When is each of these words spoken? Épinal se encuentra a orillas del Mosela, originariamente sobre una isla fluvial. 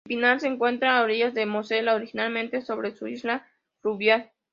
Épinal 0.07 0.39
se 0.39 0.47
encuentra 0.47 0.97
a 0.97 1.03
orillas 1.03 1.35
del 1.35 1.47
Mosela, 1.47 1.93
originariamente 1.93 2.63
sobre 2.63 2.91
una 2.99 3.09
isla 3.11 3.47
fluvial. 3.81 4.31